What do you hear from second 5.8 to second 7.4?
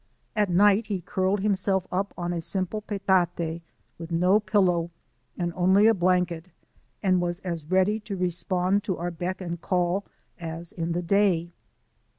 a blanket, and was